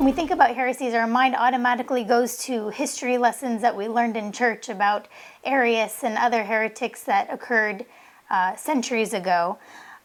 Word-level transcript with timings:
When 0.00 0.06
we 0.06 0.12
think 0.12 0.30
about 0.30 0.54
heresies, 0.54 0.94
our 0.94 1.06
mind 1.06 1.36
automatically 1.36 2.04
goes 2.04 2.38
to 2.44 2.70
history 2.70 3.18
lessons 3.18 3.60
that 3.60 3.76
we 3.76 3.86
learned 3.86 4.16
in 4.16 4.32
church 4.32 4.70
about 4.70 5.08
Arius 5.44 6.02
and 6.02 6.16
other 6.16 6.42
heretics 6.42 7.02
that 7.02 7.30
occurred 7.30 7.84
uh, 8.30 8.56
centuries 8.56 9.12
ago. 9.12 9.58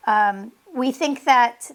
Um, 0.06 0.52
we 0.74 0.92
think 0.92 1.24
that 1.24 1.72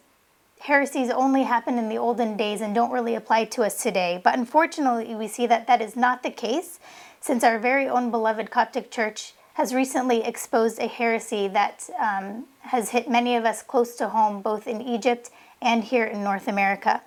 heresies 0.58 1.08
only 1.08 1.44
happen 1.44 1.78
in 1.78 1.88
the 1.88 1.96
olden 1.96 2.36
days 2.36 2.60
and 2.60 2.74
don't 2.74 2.90
really 2.90 3.14
apply 3.14 3.46
to 3.46 3.62
us 3.62 3.82
today. 3.82 4.20
But 4.22 4.34
unfortunately, 4.36 5.14
we 5.14 5.26
see 5.26 5.46
that 5.46 5.66
that 5.66 5.80
is 5.80 5.96
not 5.96 6.22
the 6.22 6.30
case 6.30 6.78
since 7.22 7.42
our 7.42 7.58
very 7.58 7.88
own 7.88 8.10
beloved 8.10 8.50
Coptic 8.50 8.90
Church 8.90 9.32
has 9.54 9.74
recently 9.74 10.22
exposed 10.22 10.78
a 10.78 10.88
heresy 10.88 11.48
that 11.48 11.88
um, 11.98 12.44
has 12.60 12.90
hit 12.90 13.08
many 13.08 13.34
of 13.34 13.46
us 13.46 13.62
close 13.62 13.96
to 13.96 14.10
home, 14.10 14.42
both 14.42 14.66
in 14.66 14.82
Egypt 14.82 15.30
and 15.62 15.84
here 15.84 16.04
in 16.04 16.22
North 16.22 16.48
America. 16.48 17.00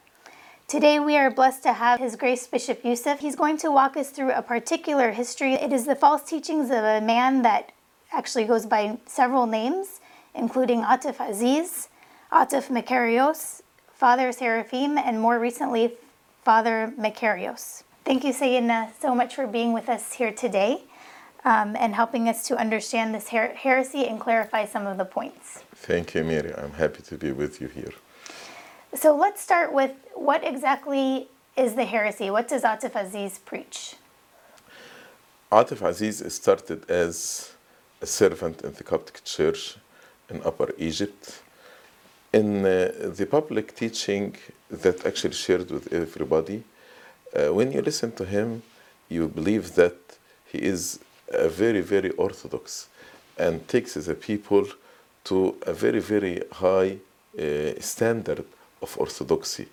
Today, 0.68 1.00
we 1.00 1.18
are 1.18 1.30
blessed 1.30 1.62
to 1.64 1.74
have 1.74 2.00
His 2.00 2.16
Grace 2.16 2.48
Bishop 2.48 2.84
Yusuf. 2.84 3.20
He's 3.20 3.36
going 3.36 3.58
to 3.58 3.70
walk 3.70 3.96
us 3.96 4.10
through 4.10 4.32
a 4.32 4.42
particular 4.42 5.12
history. 5.12 5.54
It 5.54 5.72
is 5.72 5.86
the 5.86 5.96
false 5.96 6.24
teachings 6.24 6.72
of 6.72 6.84
a 6.84 7.00
man 7.00 7.44
that 7.44 7.72
actually 8.12 8.46
goes 8.46 8.66
by 8.66 8.98
several 9.06 9.46
names, 9.46 10.00
including 10.34 10.82
Atif 10.82 11.20
Aziz, 11.20 11.90
Atif 12.32 12.70
Makarios, 12.70 13.62
Father 13.94 14.32
Seraphim, 14.32 14.98
and 14.98 15.20
more 15.20 15.38
recently, 15.38 15.94
Father 16.44 16.92
Makarios. 16.98 17.84
Thank 18.04 18.24
you, 18.24 18.34
Sayyidina, 18.34 18.94
so 19.00 19.14
much 19.14 19.36
for 19.36 19.46
being 19.46 19.74
with 19.74 19.90
us 19.90 20.14
here 20.14 20.32
today 20.32 20.86
um, 21.46 21.76
and 21.78 21.94
helping 21.94 22.28
us 22.28 22.48
to 22.48 22.58
understand 22.58 23.14
this 23.14 23.30
her- 23.30 23.54
heresy 23.54 24.08
and 24.08 24.20
clarify 24.20 24.66
some 24.66 24.88
of 24.88 24.98
the 24.98 25.06
points. 25.06 25.64
Thank 25.76 26.16
you, 26.16 26.24
Mary. 26.24 26.54
I'm 26.56 26.72
happy 26.72 27.04
to 27.04 27.18
be 27.18 27.32
with 27.32 27.62
you 27.62 27.68
here. 27.68 27.94
So 28.96 29.16
let's 29.16 29.42
start 29.42 29.74
with 29.74 29.92
what 30.14 30.44
exactly 30.44 31.28
is 31.58 31.74
the 31.74 31.84
heresy? 31.84 32.30
What 32.30 32.48
does 32.48 32.62
Atif 32.62 32.94
Aziz 32.96 33.40
preach? 33.40 33.96
Atif 35.52 35.82
Aziz 35.82 36.22
started 36.32 36.88
as 36.92 37.54
a 38.02 38.06
servant 38.06 38.62
in 38.62 38.74
the 38.74 38.84
Coptic 38.84 39.24
Church 39.24 39.78
in 40.30 40.44
Upper 40.46 40.76
Egypt. 40.78 41.42
In 42.32 42.64
uh, 42.64 42.92
the 43.18 43.26
public 43.26 43.76
teaching 43.76 44.36
that 44.70 45.04
actually 45.08 45.34
shared 45.34 45.72
with 45.72 45.92
everybody, 45.92 46.64
uh, 47.36 47.52
when 47.52 47.72
you 47.72 47.82
listen 47.82 48.12
to 48.12 48.26
him, 48.26 48.62
you 49.10 49.28
believe 49.28 49.74
that 49.74 49.98
he 50.46 50.60
is 50.60 51.00
a 51.30 51.50
very, 51.50 51.82
very 51.82 52.12
orthodox 52.12 52.90
and 53.40 53.68
takes 53.68 53.96
the 53.96 54.14
people 54.14 54.68
to 55.24 55.56
a 55.64 55.74
very, 55.74 56.00
very 56.00 56.44
high 56.52 56.98
uh, 57.40 57.72
standard 57.80 58.46
of 58.84 58.98
orthodoxy. 58.98 59.68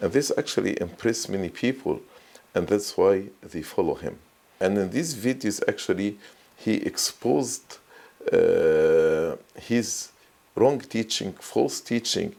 And 0.00 0.12
this 0.12 0.30
actually 0.36 0.80
impressed 0.80 1.28
many 1.28 1.48
people, 1.48 2.00
and 2.54 2.68
that's 2.68 2.96
why 2.96 3.14
they 3.42 3.62
follow 3.62 3.94
him. 3.94 4.18
And 4.60 4.78
in 4.78 4.90
these 4.90 5.14
videos, 5.14 5.62
actually, 5.68 6.18
he 6.56 6.74
exposed 6.90 7.78
uh, 8.32 9.36
his 9.56 10.10
wrong 10.54 10.80
teaching, 10.80 11.32
false 11.32 11.80
teaching 11.80 12.34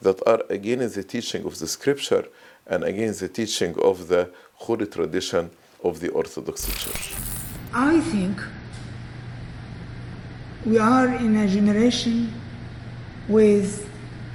that 0.00 0.18
are 0.26 0.42
against 0.48 0.94
the 0.94 1.04
teaching 1.04 1.44
of 1.44 1.58
the 1.58 1.66
scripture 1.66 2.24
and 2.66 2.84
against 2.84 3.20
the 3.20 3.28
teaching 3.28 3.74
of 3.80 4.08
the 4.08 4.30
holy 4.54 4.86
tradition 4.86 5.50
of 5.82 6.00
the 6.00 6.08
Orthodox 6.10 6.66
Church. 6.66 7.14
I 7.72 8.00
think 8.00 8.36
we 10.64 10.78
are 10.78 11.08
in 11.08 11.36
a 11.36 11.46
generation 11.46 12.32
with 13.28 13.87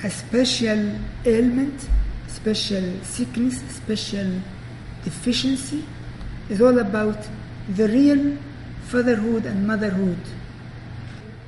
a 0.03 0.09
special 0.09 0.99
ailment, 1.25 1.87
special 2.27 2.83
sickness, 3.03 3.61
special 3.69 4.41
deficiency. 5.03 5.85
It's 6.49 6.61
all 6.61 6.77
about 6.77 7.17
the 7.69 7.87
real 7.87 8.37
fatherhood 8.85 9.45
and 9.45 9.65
motherhood. 9.65 10.19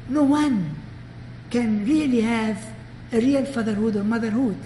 No 0.08 0.24
one 0.24 0.76
can 1.50 1.86
really 1.86 2.22
have 2.22 2.66
a 3.12 3.20
real 3.20 3.46
fatherhood 3.46 3.98
or 3.98 4.04
motherhood. 4.04 4.58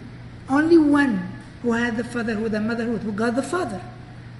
Only 0.47 0.77
one 0.77 1.31
who 1.63 1.73
had 1.73 1.97
the 1.97 2.03
fatherhood 2.03 2.53
and 2.53 2.67
motherhood, 2.67 3.01
who 3.01 3.11
got 3.11 3.35
the 3.35 3.43
Father. 3.43 3.81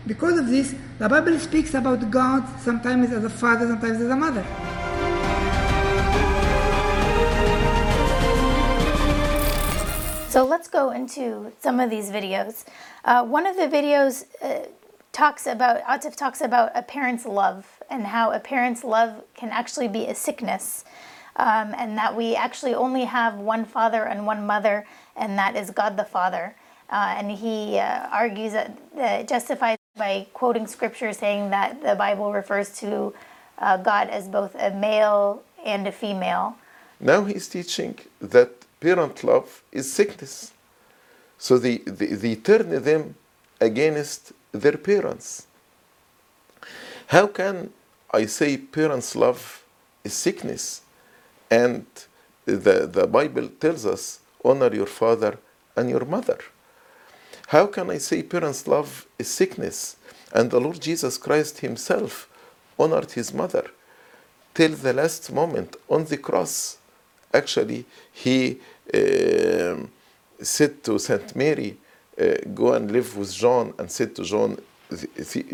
Because 0.08 0.40
of 0.40 0.48
this, 0.48 0.74
the 0.98 1.10
Bible 1.10 1.38
speaks 1.40 1.74
about 1.74 2.10
God 2.10 2.44
sometimes 2.60 3.12
as 3.12 3.24
a 3.24 3.30
father, 3.30 3.68
sometimes 3.68 4.02
as 4.02 4.10
a 4.10 4.16
mother. 4.16 4.46
Go 10.70 10.92
into 10.92 11.52
some 11.60 11.80
of 11.80 11.90
these 11.90 12.10
videos. 12.10 12.66
Uh, 13.04 13.24
one 13.26 13.46
of 13.46 13.56
the 13.56 13.68
videos 13.68 14.26
uh, 14.42 14.68
talks 15.12 15.48
about, 15.48 15.84
Atif 15.84 16.16
talks 16.16 16.42
about 16.42 16.72
a 16.76 16.82
parent's 16.82 17.26
love 17.26 17.66
and 17.90 18.08
how 18.08 18.32
a 18.32 18.40
parent's 18.40 18.84
love 18.84 19.24
can 19.36 19.50
actually 19.50 19.88
be 19.88 20.06
a 20.06 20.16
sickness. 20.16 20.86
Um, 21.36 21.74
and 21.78 21.98
that 21.98 22.16
we 22.16 22.36
actually 22.36 22.76
only 22.76 23.06
have 23.06 23.36
one 23.36 23.64
father 23.64 24.04
and 24.04 24.26
one 24.26 24.46
mother, 24.46 24.86
and 25.16 25.38
that 25.38 25.56
is 25.56 25.72
God 25.72 25.96
the 25.96 26.04
Father. 26.04 26.54
Uh, 26.90 27.16
and 27.18 27.32
he 27.32 27.78
uh, 27.78 28.08
argues 28.12 28.52
that 28.52 28.78
uh, 28.98 29.24
justifies 29.24 29.78
by 29.96 30.28
quoting 30.34 30.68
scripture 30.68 31.14
saying 31.14 31.50
that 31.52 31.82
the 31.82 31.96
Bible 31.96 32.34
refers 32.34 32.78
to 32.80 33.14
uh, 33.60 33.78
God 33.78 34.10
as 34.10 34.28
both 34.28 34.56
a 34.56 34.72
male 34.72 35.44
and 35.64 35.88
a 35.88 35.92
female. 35.92 36.58
Now 37.00 37.24
he's 37.24 37.48
teaching 37.48 37.98
that 38.20 38.50
parent 38.80 39.24
love 39.24 39.64
is 39.72 39.92
sickness. 39.92 40.52
So 41.40 41.58
they, 41.58 41.78
they, 41.78 42.08
they 42.08 42.36
turn 42.36 42.70
them 42.84 43.16
against 43.60 44.34
their 44.52 44.78
parents. 44.78 45.48
How 47.08 47.28
can 47.28 47.72
I 48.14 48.26
say 48.26 48.58
parents' 48.58 49.16
love 49.16 49.64
is 50.04 50.14
sickness? 50.14 50.82
And 51.50 51.86
the, 52.46 52.88
the 52.92 53.08
Bible 53.08 53.48
tells 53.60 53.86
us 53.86 54.20
honor 54.44 54.74
your 54.76 54.86
father 54.86 55.40
and 55.76 55.90
your 55.90 56.06
mother. 56.06 56.40
How 57.48 57.66
can 57.68 57.90
I 57.90 57.98
say 57.98 58.22
parents' 58.22 58.68
love 58.68 59.08
is 59.18 59.30
sickness? 59.30 59.96
And 60.34 60.52
the 60.52 60.60
Lord 60.60 60.80
Jesus 60.82 61.18
Christ 61.18 61.60
Himself 61.60 62.30
honored 62.78 63.12
His 63.12 63.34
mother 63.34 63.72
till 64.54 64.72
the 64.76 64.94
last 64.94 65.32
moment 65.32 65.78
on 65.90 66.06
the 66.06 66.18
cross. 66.18 66.78
Actually, 67.34 67.86
He 68.12 68.60
uh, 68.94 69.78
said 70.42 70.84
to 70.84 71.00
Saint 71.00 71.36
Mary, 71.36 71.78
uh, 72.20 72.36
Go 72.54 72.74
and 72.74 72.92
live 72.92 73.16
with 73.18 73.34
John, 73.34 73.74
and 73.78 73.92
said 73.92 74.16
to 74.16 74.24
John, 74.24 74.58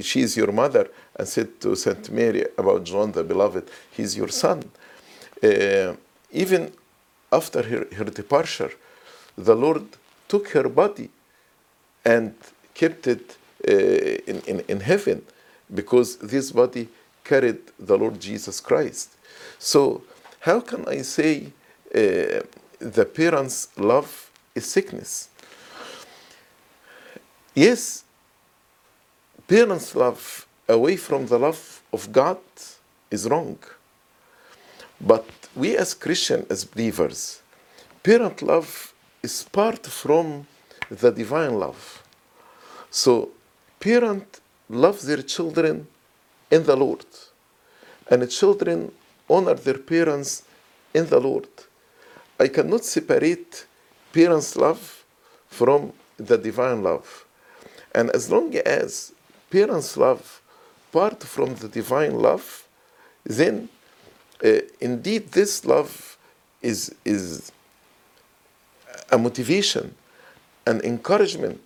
She 0.02 0.22
is 0.22 0.38
your 0.38 0.52
mother, 0.52 0.90
and 1.16 1.28
said 1.28 1.60
to 1.62 1.76
Saint 1.76 2.10
Mary 2.12 2.46
about 2.58 2.84
John 2.84 3.12
the 3.12 3.24
beloved, 3.24 3.70
He's 3.92 4.16
your 4.16 4.30
son. 4.30 4.64
Uh, 5.44 5.94
even 6.32 6.72
after 7.32 7.62
her, 7.62 7.88
her 7.96 8.06
departure, 8.06 8.72
the 9.38 9.56
Lord 9.56 9.86
took 10.28 10.50
her 10.50 10.70
body 10.70 11.10
and 12.04 12.34
kept 12.74 13.08
it 13.08 13.38
uh, 13.68 13.72
in, 13.72 14.42
in, 14.48 14.60
in 14.68 14.80
heaven 14.80 15.24
because 15.74 16.18
this 16.18 16.52
body 16.52 16.88
carried 17.24 17.60
the 17.80 17.98
Lord 17.98 18.20
Jesus 18.20 18.62
Christ. 18.62 19.16
So, 19.58 20.04
how 20.40 20.60
can 20.60 20.88
I 20.88 21.02
say 21.02 21.52
uh, 21.94 22.42
the 22.80 23.06
parents' 23.06 23.70
love 23.78 24.25
is 24.56 24.66
sickness? 24.66 25.30
Yes, 27.54 28.04
parents' 29.48 29.94
love 29.96 30.48
away 30.68 30.96
from 30.96 31.28
the 31.28 31.38
love 31.38 31.82
of 31.94 32.12
God 32.12 32.40
is 33.12 33.30
wrong. 33.30 33.58
But 35.00 35.28
we 35.56 35.78
as 35.78 35.94
Christians, 35.94 36.48
as 36.50 36.66
believers, 36.66 37.42
parent 38.02 38.42
love 38.42 38.94
is 39.22 39.44
part 39.44 39.86
from 39.86 40.48
the 40.90 41.12
divine 41.12 41.60
love. 41.60 42.04
So 42.90 43.30
parent 43.80 44.40
love 44.70 45.02
their 45.04 45.22
children 45.22 45.88
in 46.50 46.64
the 46.64 46.76
Lord, 46.76 47.06
and 48.10 48.30
children 48.30 48.92
honor 49.30 49.56
their 49.56 49.78
parents 49.78 50.44
in 50.94 51.08
the 51.08 51.20
Lord. 51.20 51.48
I 52.40 52.48
cannot 52.48 52.84
separate 52.86 53.66
parents' 54.16 54.56
love 54.56 55.04
from 55.50 55.92
the 56.18 56.38
divine 56.38 56.82
love. 56.82 57.26
And 57.94 58.10
as 58.12 58.32
long 58.32 58.56
as 58.82 59.12
parents' 59.50 59.98
love 59.98 60.42
part 60.92 61.22
from 61.24 61.56
the 61.56 61.68
divine 61.68 62.16
love, 62.28 62.48
then 63.26 63.68
uh, 64.44 64.62
indeed 64.80 65.24
this 65.32 65.66
love 65.66 66.18
is, 66.62 66.96
is 67.04 67.52
a 69.12 69.18
motivation, 69.18 69.94
an 70.66 70.80
encouragement 70.94 71.62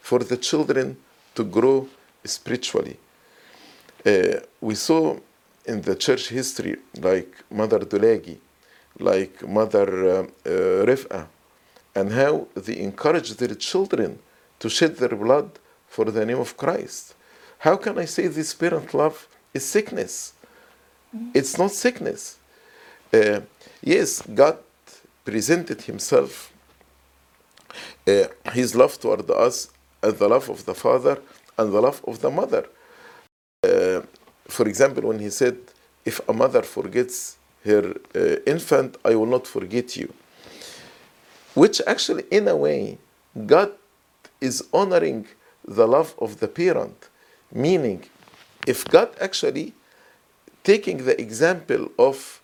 for 0.00 0.18
the 0.18 0.36
children 0.36 0.96
to 1.36 1.44
grow 1.44 1.88
spiritually. 2.24 2.96
Uh, 4.04 4.40
we 4.60 4.74
saw 4.74 5.16
in 5.66 5.80
the 5.82 5.94
church 5.94 6.28
history, 6.28 6.76
like 6.98 7.32
Mother 7.50 7.78
Dulagi, 7.80 8.36
like 8.98 9.46
Mother 9.46 9.88
uh, 9.88 10.22
uh, 10.22 10.86
Rif'a, 10.90 11.26
and 11.94 12.12
how 12.12 12.48
they 12.54 12.78
encourage 12.78 13.34
their 13.34 13.54
children 13.54 14.18
to 14.58 14.68
shed 14.68 14.96
their 14.96 15.16
blood 15.16 15.50
for 15.88 16.06
the 16.06 16.24
name 16.24 16.38
of 16.38 16.56
Christ. 16.56 17.14
How 17.58 17.76
can 17.76 17.98
I 17.98 18.06
say 18.06 18.26
this 18.28 18.54
parent 18.54 18.94
love 18.94 19.28
is 19.52 19.64
sickness? 19.64 20.32
It's 21.34 21.58
not 21.58 21.70
sickness. 21.70 22.38
Uh, 23.12 23.40
yes, 23.82 24.22
God 24.22 24.58
presented 25.24 25.82
Himself, 25.82 26.52
uh, 28.08 28.24
His 28.52 28.74
love 28.74 28.98
toward 28.98 29.30
us, 29.30 29.68
as 30.02 30.14
the 30.14 30.28
love 30.28 30.48
of 30.48 30.64
the 30.64 30.74
Father 30.74 31.20
and 31.58 31.72
the 31.72 31.80
love 31.80 32.02
of 32.06 32.20
the 32.20 32.30
mother. 32.30 32.66
Uh, 33.62 34.00
for 34.48 34.66
example, 34.66 35.04
when 35.08 35.18
He 35.18 35.30
said, 35.30 35.58
If 36.04 36.26
a 36.28 36.32
mother 36.32 36.62
forgets 36.62 37.36
her 37.64 37.94
uh, 38.14 38.36
infant, 38.46 38.96
I 39.04 39.14
will 39.14 39.26
not 39.26 39.46
forget 39.46 39.96
you. 39.96 40.12
Which 41.54 41.80
actually, 41.86 42.24
in 42.30 42.48
a 42.48 42.56
way, 42.56 42.98
God 43.46 43.72
is 44.40 44.64
honoring 44.72 45.26
the 45.64 45.86
love 45.86 46.14
of 46.18 46.40
the 46.40 46.48
parent. 46.48 47.08
Meaning, 47.52 48.04
if 48.66 48.84
God 48.86 49.10
actually 49.20 49.74
taking 50.64 51.04
the 51.04 51.20
example 51.20 51.90
of 51.98 52.40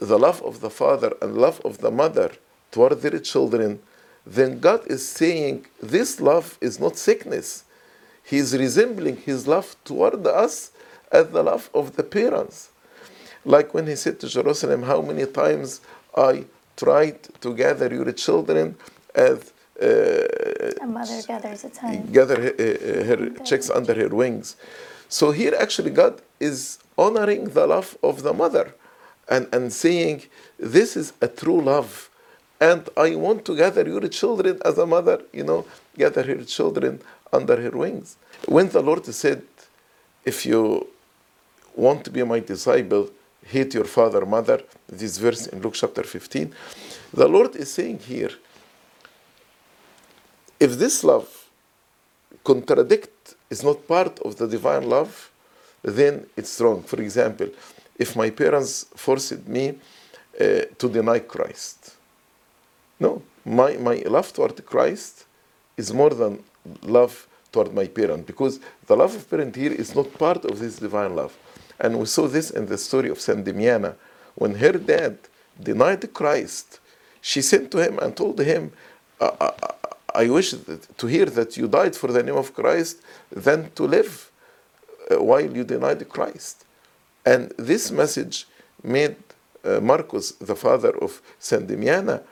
the 0.00 0.18
love 0.18 0.42
of 0.42 0.60
the 0.60 0.70
father 0.70 1.12
and 1.22 1.36
love 1.36 1.60
of 1.64 1.78
the 1.78 1.90
mother 1.90 2.32
toward 2.70 3.00
their 3.00 3.18
children, 3.18 3.80
then 4.26 4.60
God 4.60 4.86
is 4.86 5.08
saying 5.08 5.66
this 5.82 6.20
love 6.20 6.58
is 6.60 6.78
not 6.78 6.96
sickness. 6.96 7.64
He 8.24 8.36
is 8.36 8.56
resembling 8.56 9.16
his 9.16 9.48
love 9.48 9.74
toward 9.84 10.26
us 10.26 10.70
as 11.10 11.28
the 11.28 11.42
love 11.42 11.70
of 11.72 11.96
the 11.96 12.02
parents. 12.02 12.70
Like 13.44 13.72
when 13.72 13.86
he 13.86 13.96
said 13.96 14.20
to 14.20 14.28
Jerusalem, 14.28 14.82
How 14.82 15.00
many 15.00 15.24
times 15.24 15.80
I 16.14 16.44
tried 16.78 17.18
to 17.42 17.48
gather 17.54 17.88
your 17.98 18.10
children 18.12 18.66
as 19.14 19.52
uh, 19.82 19.86
A 20.82 20.86
mother 20.86 21.20
gathers 21.32 21.64
its 21.68 21.78
son. 21.80 22.06
gather 22.18 22.38
her, 22.44 22.54
uh, 22.58 23.04
her 23.10 23.20
chicks 23.48 23.68
under 23.78 23.94
her 23.94 24.08
wings. 24.22 24.56
So 25.08 25.26
here, 25.40 25.54
actually, 25.64 25.90
God 26.02 26.14
is 26.40 26.78
honoring 26.96 27.44
the 27.56 27.66
love 27.74 27.96
of 28.02 28.22
the 28.26 28.32
mother 28.42 28.66
and, 29.28 29.44
and 29.56 29.72
saying, 29.72 30.22
This 30.58 30.96
is 30.96 31.12
a 31.20 31.28
true 31.28 31.60
love. 31.72 32.10
And 32.60 32.82
I 32.96 33.14
want 33.14 33.44
to 33.46 33.56
gather 33.56 33.84
your 33.94 34.06
children 34.08 34.54
as 34.64 34.78
a 34.78 34.86
mother, 34.86 35.18
you 35.32 35.44
know, 35.44 35.64
gather 35.96 36.22
her 36.24 36.42
children 36.44 37.00
under 37.32 37.56
her 37.64 37.70
wings. 37.70 38.16
When 38.46 38.68
the 38.70 38.82
Lord 38.82 39.04
said, 39.06 39.42
If 40.24 40.44
you 40.44 40.88
want 41.76 42.04
to 42.06 42.10
be 42.10 42.22
my 42.24 42.40
disciple, 42.40 43.10
hate 43.50 43.74
your 43.74 43.84
father, 43.84 44.24
mother, 44.26 44.62
this 44.88 45.18
verse 45.18 45.46
in 45.46 45.60
Luke 45.62 45.74
chapter 45.74 46.02
15, 46.02 46.52
the 47.12 47.28
Lord 47.28 47.56
is 47.56 47.72
saying 47.72 47.98
here, 48.00 48.30
if 50.60 50.78
this 50.78 51.04
love 51.04 51.28
contradict 52.44 53.34
is 53.50 53.62
not 53.62 53.86
part 53.86 54.18
of 54.20 54.36
the 54.36 54.46
divine 54.46 54.88
love, 54.88 55.30
then 55.82 56.26
it's 56.36 56.60
wrong. 56.60 56.82
For 56.82 57.00
example, 57.00 57.48
if 57.98 58.16
my 58.16 58.30
parents 58.30 58.86
forced 58.94 59.46
me 59.46 59.68
uh, 59.70 60.62
to 60.78 60.88
deny 60.88 61.20
Christ, 61.20 61.94
no, 63.00 63.22
my, 63.44 63.76
my 63.76 63.96
love 64.06 64.32
toward 64.32 64.64
Christ 64.66 65.24
is 65.76 65.92
more 65.92 66.10
than 66.10 66.42
love 66.82 67.26
toward 67.52 67.72
my 67.72 67.86
parent 67.86 68.26
because 68.26 68.60
the 68.86 68.96
love 68.96 69.14
of 69.14 69.30
parent 69.30 69.54
here 69.56 69.72
is 69.72 69.94
not 69.94 70.12
part 70.18 70.44
of 70.44 70.58
this 70.58 70.76
divine 70.76 71.14
love. 71.14 71.36
And 71.80 71.98
we 71.98 72.06
saw 72.06 72.26
this 72.26 72.50
in 72.50 72.66
the 72.66 72.78
story 72.78 73.08
of 73.08 73.20
Saint 73.20 73.44
Damiana. 73.44 73.94
When 74.34 74.54
her 74.56 74.72
dad 74.72 75.18
denied 75.60 76.12
Christ, 76.12 76.80
she 77.20 77.42
sent 77.42 77.70
to 77.72 77.78
him 77.78 77.98
and 77.98 78.16
told 78.16 78.40
him, 78.40 78.72
I, 79.20 80.28
wish 80.28 80.54
to 80.96 81.06
hear 81.06 81.26
that 81.26 81.56
you 81.56 81.68
died 81.68 81.96
for 81.96 82.12
the 82.12 82.22
name 82.22 82.36
of 82.36 82.54
Christ 82.54 83.02
than 83.30 83.70
to 83.72 83.84
live 83.84 84.30
uh, 85.10 85.22
while 85.22 85.56
you 85.56 85.64
denied 85.64 86.08
Christ. 86.08 86.64
And 87.24 87.52
this 87.56 87.90
message 87.90 88.46
made 88.82 89.16
uh, 89.64 89.80
Marcus, 89.80 90.32
the 90.32 90.54
father 90.54 90.96
of 90.98 91.20
Saint 91.38 91.66
Damiana, 91.66 92.22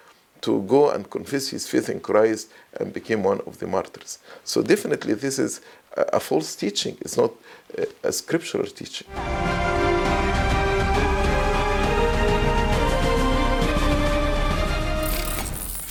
to 0.42 0.62
go 0.64 0.90
and 0.90 1.10
confess 1.10 1.50
his 1.50 1.68
faith 1.68 1.90
in 1.90 2.00
Christ 2.00 2.50
and 2.80 2.92
became 2.92 3.24
one 3.24 3.42
of 3.46 3.60
the 3.60 3.68
martyrs. 3.68 4.20
So 4.44 4.62
definitely 4.62 5.14
this 5.14 5.38
is 5.40 5.62
a, 5.96 6.02
a 6.14 6.20
false 6.20 6.56
teaching. 6.56 6.98
It's 7.02 7.18
not 7.18 7.32
a, 7.78 7.88
a 8.04 8.12
scriptural 8.12 8.66
teaching. 8.66 9.08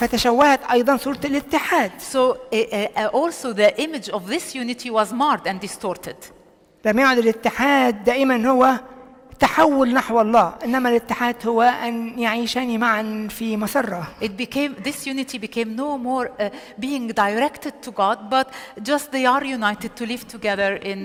فتشوهت 0.01 0.61
أيضا 0.71 0.97
صورة 0.97 1.21
الاتحاد 1.25 1.93
So 2.01 2.33
uh, 2.33 2.57
uh, 2.97 3.07
also 3.13 3.53
the 3.53 3.79
image 3.83 4.09
of 4.09 4.27
this 4.27 4.55
unity 4.55 4.91
was 4.91 5.13
marred 5.13 5.47
and 5.47 5.61
distorted. 5.61 6.17
لم 6.85 6.99
يعد 6.99 7.19
الاتحاد 7.19 8.05
دائما 8.05 8.49
هو 8.51 8.81
تحول 9.40 9.94
نحو 9.94 10.22
الله 10.22 10.54
إنما 10.66 10.90
الاتحاد 10.90 11.48
هو 11.48 11.62
أن 11.62 12.20
يعيشان 12.20 12.80
معا 12.80 13.28
في 13.30 13.58
مسرة 13.58 14.08
It 14.22 14.38
became 14.38 14.76
this 14.84 15.06
unity 15.06 15.38
became 15.38 15.76
no 15.76 15.98
more 15.98 16.28
uh, 16.40 16.50
being 16.80 17.08
directed 17.08 17.74
to 17.86 17.92
God, 17.92 18.18
but 18.30 18.48
just 18.84 19.12
they 19.12 19.26
are 19.26 19.44
united 19.44 19.92
to 20.00 20.04
live 20.06 20.24
together 20.36 20.72
in 20.92 21.00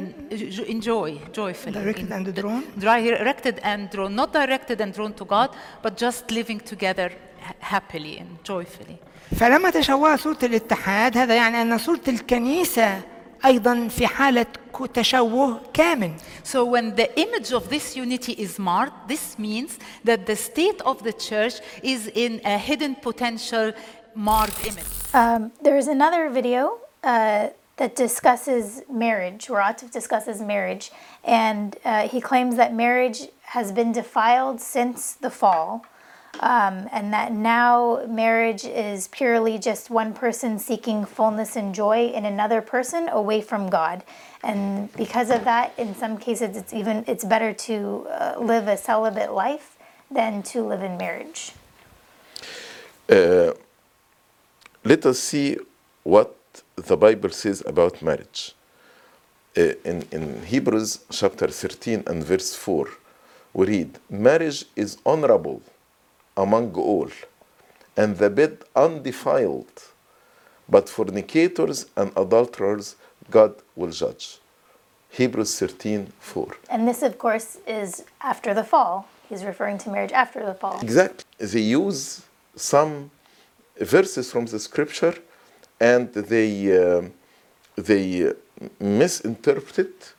in 0.72 0.80
joy, 0.80 1.10
joyfully. 1.40 1.74
Directed 1.82 2.06
in- 2.06 2.12
and 2.12 2.34
drawn? 2.40 2.62
Directed 2.90 3.56
and 3.70 3.80
drawn, 3.92 4.12
not 4.20 4.30
directed 4.40 4.78
and 4.84 4.90
drawn 4.96 5.12
to 5.20 5.24
God, 5.36 5.48
but 5.84 5.92
just 6.06 6.22
living 6.38 6.60
together 6.72 7.08
ha- 7.46 7.54
happily 7.72 8.14
and 8.22 8.30
joyfully. 8.52 8.96
فلما 9.36 9.70
تشوه 9.70 10.16
صورة 10.16 10.38
الاتحاد 10.42 11.16
هذا 11.18 11.34
يعني 11.34 11.62
أن 11.62 11.78
صورة 11.78 12.00
الكنيسة 12.08 13.00
أيضا 13.45 13.87
في 13.87 14.07
حالة 14.07 14.45
ك- 14.73 14.87
تشوه 14.93 15.61
كامل 15.73 16.11
So 16.43 16.65
when 16.65 16.95
the 16.95 17.07
image 17.19 17.51
of 17.53 17.69
this 17.69 17.95
unity 17.95 18.33
is 18.33 18.57
marred, 18.59 18.91
this 19.07 19.37
means 19.39 19.77
that 20.03 20.25
the 20.25 20.35
state 20.35 20.81
of 20.81 21.03
the 21.03 21.13
church 21.13 21.55
is 21.83 22.07
in 22.07 22.41
a 22.45 22.57
hidden 22.57 22.95
potential 22.95 23.71
marred 24.15 24.53
image. 24.65 24.91
Um, 25.13 25.51
there 25.61 25.77
is 25.77 25.87
another 25.87 26.29
video 26.29 26.77
uh, 27.03 27.49
that 27.77 27.95
discusses 27.95 28.81
marriage, 28.89 29.49
where 29.49 29.61
Atif 29.61 29.91
discusses 29.91 30.41
marriage, 30.41 30.91
and 31.23 31.75
uh, 31.83 32.07
he 32.07 32.19
claims 32.21 32.55
that 32.55 32.73
marriage 32.73 33.19
has 33.55 33.71
been 33.71 33.91
defiled 33.91 34.59
since 34.61 35.13
the 35.25 35.29
fall, 35.29 35.85
um, 36.38 36.88
and 36.92 37.12
that 37.12 37.32
now 37.32 38.04
marriage 38.08 38.64
is 38.64 39.08
purely 39.08 39.58
just 39.58 39.90
one 39.90 40.14
person 40.14 40.58
seeking 40.58 41.04
fullness 41.04 41.56
and 41.56 41.74
joy 41.74 42.06
in 42.06 42.24
another 42.24 42.62
person 42.62 43.08
away 43.08 43.40
from 43.40 43.68
God. 43.68 44.04
And 44.42 44.92
because 44.94 45.30
of 45.30 45.44
that, 45.44 45.72
in 45.76 45.94
some 45.94 46.16
cases, 46.16 46.56
it's 46.56 46.72
even 46.72 47.04
it's 47.06 47.24
better 47.24 47.52
to 47.52 48.06
uh, 48.08 48.34
live 48.38 48.68
a 48.68 48.76
celibate 48.76 49.32
life 49.32 49.76
than 50.10 50.42
to 50.44 50.62
live 50.62 50.82
in 50.82 50.96
marriage. 50.96 51.52
Uh, 53.08 53.52
let 54.84 55.04
us 55.04 55.18
see 55.18 55.58
what 56.04 56.36
the 56.76 56.96
Bible 56.96 57.30
says 57.30 57.62
about 57.66 58.00
marriage. 58.00 58.54
Uh, 59.56 59.74
in, 59.84 60.06
in 60.12 60.42
Hebrews 60.44 61.00
chapter 61.10 61.48
13 61.48 62.04
and 62.06 62.24
verse 62.24 62.54
4, 62.54 62.88
we 63.52 63.66
read, 63.66 63.98
Marriage 64.08 64.64
is 64.76 64.96
honorable 65.04 65.60
among 66.36 66.74
all, 66.74 67.10
and 67.96 68.16
the 68.18 68.30
bed 68.30 68.58
undefiled, 68.74 69.72
but 70.68 70.88
fornicators 70.88 71.86
and 71.96 72.12
adulterers 72.16 72.96
God 73.30 73.54
will 73.76 73.90
judge. 73.90 74.38
Hebrews 75.10 75.58
13 75.58 76.12
4. 76.20 76.56
And 76.70 76.86
this, 76.88 77.02
of 77.02 77.18
course, 77.18 77.58
is 77.66 78.04
after 78.20 78.54
the 78.54 78.64
fall. 78.64 79.08
He's 79.28 79.44
referring 79.44 79.78
to 79.78 79.90
marriage 79.90 80.12
after 80.12 80.44
the 80.44 80.54
fall. 80.54 80.80
Exactly. 80.80 81.24
They 81.38 81.60
use 81.60 82.22
some 82.56 83.10
verses 83.80 84.30
from 84.30 84.46
the 84.46 84.58
scripture 84.58 85.14
and 85.80 86.12
they, 86.12 86.52
um 86.76 87.12
they 87.76 88.28
uh, 88.28 88.32
misinterpret 88.78 89.78
it 89.78 90.14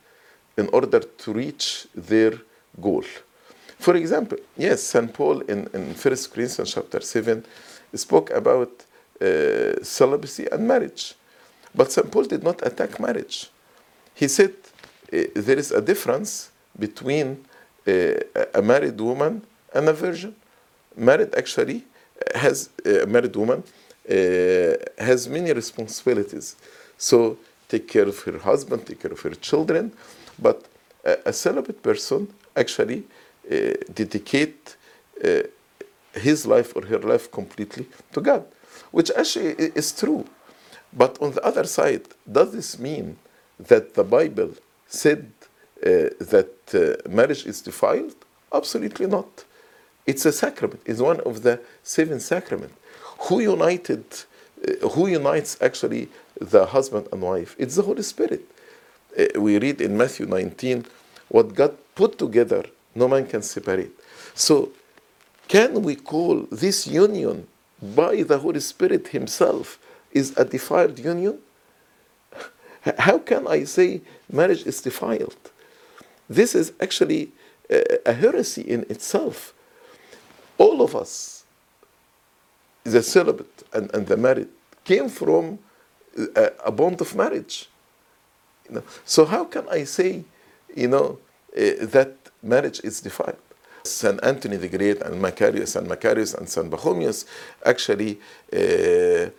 in 0.57 0.67
order 0.73 0.99
to 0.99 1.33
reach 1.33 1.87
their 1.93 2.33
goal. 2.79 3.03
For 3.81 3.95
example, 3.95 4.38
yes, 4.55 4.83
St. 4.83 5.11
Paul 5.11 5.41
in, 5.41 5.67
in 5.73 5.95
1 5.95 5.95
Corinthians 6.31 6.71
chapter 6.71 7.01
7 7.01 7.43
spoke 7.95 8.29
about 8.29 8.69
uh, 9.19 9.83
celibacy 9.83 10.45
and 10.51 10.67
marriage. 10.67 11.15
But 11.73 11.91
St. 11.91 12.11
Paul 12.11 12.25
did 12.25 12.43
not 12.43 12.63
attack 12.63 13.00
marriage. 13.00 13.50
He 14.13 14.27
said 14.27 14.53
uh, 15.11 15.23
there 15.33 15.57
is 15.57 15.71
a 15.71 15.81
difference 15.81 16.51
between 16.77 17.43
uh, 17.88 17.91
a 18.53 18.61
married 18.61 19.01
woman 19.01 19.41
and 19.73 19.89
a 19.89 19.93
virgin. 19.93 20.35
Married 20.95 21.33
actually 21.35 21.83
has 22.35 22.69
a 22.85 23.07
married 23.07 23.35
woman 23.35 23.63
uh, 24.07 24.13
has 25.00 25.27
many 25.27 25.53
responsibilities. 25.53 26.55
So 27.00 27.35
take 27.67 27.88
care 27.88 28.07
of 28.07 28.19
her 28.25 28.38
husband, 28.38 28.85
take 28.85 29.01
care 29.01 29.11
of 29.11 29.21
her 29.21 29.31
children, 29.31 29.91
but 30.38 30.67
a, 31.03 31.17
a 31.25 31.33
celibate 31.33 31.81
person 31.81 32.31
actually 32.55 33.00
uh, 33.00 33.20
dedicate 33.93 34.75
uh, 35.24 35.41
his 36.13 36.46
life 36.46 36.75
or 36.75 36.86
her 36.86 37.00
life 37.00 37.31
completely 37.31 37.88
to 38.13 38.22
God, 38.22 38.46
which 38.91 39.12
actually 39.15 39.53
is 39.75 39.91
true. 39.91 40.25
But 40.93 41.22
on 41.22 41.31
the 41.31 41.43
other 41.46 41.63
side, 41.65 42.03
does 42.29 42.51
this 42.51 42.77
mean 42.79 43.17
that 43.60 43.93
the 43.93 44.03
Bible 44.03 44.51
said 44.88 45.31
uh, 45.84 46.12
that 46.20 46.51
uh, 46.74 47.10
marriage 47.10 47.46
is 47.46 47.62
defiled? 47.62 48.15
Absolutely 48.53 49.08
not. 49.08 49.46
It's 50.05 50.25
a 50.25 50.31
sacrament. 50.31 50.81
It's 50.86 51.00
one 51.00 51.22
of 51.22 51.43
the 51.43 51.62
seven 51.84 52.20
sacraments. 52.20 52.75
Who 53.29 53.39
united? 53.39 54.03
Uh, 54.67 54.89
who 54.89 55.08
unites 55.08 55.58
actually 55.62 56.10
the 56.39 56.65
husband 56.65 57.08
and 57.12 57.22
wife? 57.22 57.55
It's 57.58 57.75
the 57.75 57.84
Holy 57.84 58.03
Spirit. 58.03 58.41
Uh, 59.17 59.39
we 59.39 59.60
read 59.60 59.79
in 59.81 59.98
Matthew 59.98 60.25
19, 60.25 60.86
what 61.29 61.53
God 61.55 61.77
put 61.96 62.17
together, 62.17 62.65
no 62.95 63.07
man 63.07 63.25
can 63.25 63.41
separate. 63.41 63.91
So, 64.33 64.71
can 65.48 65.81
we 65.81 65.95
call 65.95 66.48
this 66.51 66.88
union 66.88 67.48
by 67.81 68.24
the 68.24 68.38
Holy 68.38 68.60
Spirit 68.60 69.10
Himself 69.10 69.79
is 70.12 70.38
a 70.38 70.45
defiled 70.45 71.00
union? 71.00 71.39
How 72.98 73.17
can 73.17 73.48
I 73.48 73.65
say 73.65 74.01
marriage 74.31 74.65
is 74.65 74.81
defiled? 74.81 75.51
This 76.29 76.55
is 76.55 76.71
actually 76.79 77.31
a, 78.05 78.13
heresy 78.13 78.62
in 78.62 78.86
itself. 78.89 79.53
All 80.57 80.81
of 80.81 80.95
us, 80.95 81.43
the 82.83 83.01
celibate 83.03 83.63
and, 83.74 83.93
and 83.93 84.07
the 84.07 84.17
married, 84.17 84.50
came 84.83 85.10
from 85.10 85.60
a, 86.36 86.51
a 86.65 86.71
bond 86.71 87.01
of 87.01 87.15
marriage. 87.15 87.67
You 88.69 88.75
know? 88.75 88.83
So 89.05 89.25
how 89.25 89.45
can 89.45 89.67
I 89.69 89.83
say, 89.83 90.24
you 90.75 90.88
know, 90.88 91.19
uh, 91.55 91.86
that 91.88 92.15
marriage 92.43 92.81
is 92.83 93.01
defiled? 93.01 93.38
Saint 93.83 94.24
Anthony 94.24 94.57
the 94.57 94.69
Great 94.69 95.01
and 95.01 95.21
Macarius 95.21 95.75
and 95.75 95.88
Macarius 95.88 96.36
and 96.36 96.48
Saint 96.48 96.69
Pachomius 96.69 97.25
actually 97.65 98.19
uh, 98.53 99.29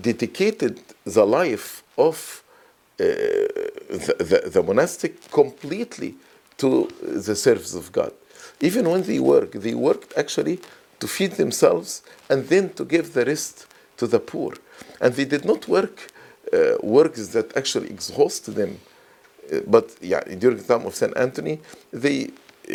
dedicated 0.00 0.80
the 1.04 1.24
life 1.24 1.82
of 1.96 2.42
uh, 3.00 3.04
the, 3.04 4.14
the, 4.18 4.50
the 4.50 4.62
monastic 4.62 5.30
completely 5.30 6.14
to 6.58 6.88
the 7.02 7.34
service 7.34 7.74
of 7.74 7.90
God. 7.92 8.12
Even 8.60 8.88
when 8.88 9.02
they 9.02 9.18
work, 9.18 9.52
they 9.52 9.74
worked 9.74 10.12
actually 10.16 10.60
to 11.00 11.08
feed 11.08 11.32
themselves 11.32 12.02
and 12.28 12.48
then 12.48 12.72
to 12.74 12.84
give 12.84 13.12
the 13.14 13.24
rest 13.24 13.66
to 13.96 14.06
the 14.06 14.20
poor. 14.20 14.54
And 15.00 15.14
they 15.14 15.24
did 15.24 15.44
not 15.44 15.66
work 15.66 16.12
uh, 16.52 16.76
works 16.82 17.28
that 17.28 17.56
actually 17.56 17.88
exhaust 17.88 18.54
them. 18.54 18.78
But 19.66 19.96
yeah, 20.00 20.22
during 20.38 20.58
the 20.58 20.64
time 20.64 20.86
of 20.86 20.94
Saint 20.94 21.16
Anthony, 21.16 21.60
they 21.92 22.30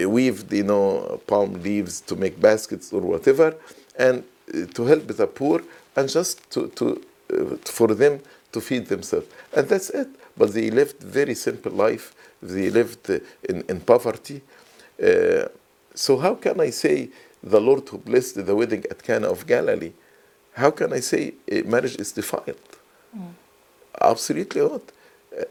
weaved, 0.06 0.52
you 0.54 0.64
know, 0.64 1.20
palm 1.28 1.54
leaves 1.64 2.02
to 2.02 2.16
make 2.16 2.40
baskets 2.40 2.92
or 2.94 3.02
whatever, 3.02 3.56
and 3.98 4.24
uh, 4.54 4.66
to 4.74 4.86
help 4.86 5.08
the 5.08 5.28
poor, 5.28 5.62
and 5.96 6.10
just 6.10 6.50
to, 6.52 6.68
to 6.70 7.02
uh, 7.34 7.56
for 7.66 7.94
them 7.96 8.20
to 8.52 8.62
feed 8.62 8.88
themselves, 8.88 9.28
and 9.56 9.68
that's 9.68 9.90
it. 9.90 10.08
But 10.38 10.54
they 10.54 10.70
lived 10.70 11.02
very 11.02 11.36
simple 11.36 11.72
life. 11.72 12.14
They 12.42 12.70
lived 12.70 13.10
in, 13.50 13.64
in 13.68 13.82
poverty. 13.82 14.42
Uh, 15.02 15.46
so 15.96 16.18
how 16.18 16.36
can 16.36 16.60
I 16.62 16.70
say 16.70 17.10
the 17.42 17.60
Lord 17.60 17.90
who 17.90 17.98
blessed 17.98 18.46
the 18.46 18.56
wedding 18.56 18.84
at 18.92 19.02
Cana 19.02 19.28
of 19.30 19.48
Galilee? 19.48 19.94
How 20.54 20.72
can 20.72 20.94
I 20.94 21.00
say 21.02 21.34
marriage 21.66 21.96
is 21.98 22.12
defiled? 22.12 22.60
Absolutely 24.00 24.62
not. 24.62 24.82
Uh, 25.36 25.42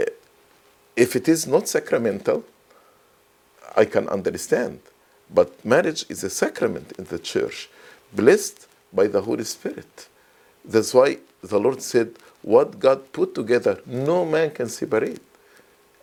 uh, 0.00 0.04
if 1.00 1.16
it 1.16 1.28
is 1.28 1.46
not 1.46 1.66
sacramental, 1.66 2.44
I 3.74 3.86
can 3.86 4.06
understand. 4.08 4.80
But 5.32 5.64
marriage 5.64 6.04
is 6.10 6.22
a 6.24 6.30
sacrament 6.30 6.92
in 6.98 7.04
the 7.04 7.18
church, 7.18 7.70
blessed 8.12 8.68
by 8.92 9.06
the 9.06 9.22
Holy 9.22 9.44
Spirit. 9.44 10.08
That's 10.64 10.92
why 10.92 11.18
the 11.42 11.58
Lord 11.58 11.80
said, 11.80 12.08
What 12.42 12.78
God 12.78 13.12
put 13.12 13.34
together, 13.34 13.80
no 13.86 14.26
man 14.26 14.50
can 14.50 14.68
separate. 14.68 15.22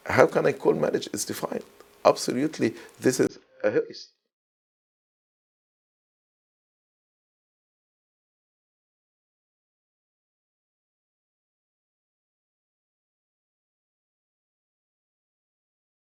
How 0.05 0.25
can 0.25 0.47
I 0.47 0.53
call 0.53 0.73
marriage 0.73 1.09
is 1.13 1.25
defiled? 1.25 1.65
Absolutely, 2.03 2.73
this 2.99 3.19
is 3.19 3.37
a 3.63 3.69
heresy. 3.69 4.07